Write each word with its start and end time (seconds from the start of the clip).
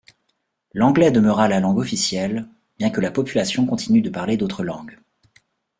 L'anglais 0.73 1.11
demeura 1.11 1.47
la 1.47 1.59
langue 1.59 1.77
officielle, 1.77 2.47
bien 2.79 2.89
que 2.89 3.01
la 3.01 3.11
population 3.11 3.67
continue 3.67 4.01
de 4.01 4.09
parler 4.09 4.35
d'autres 4.35 4.63
langues. 4.63 4.97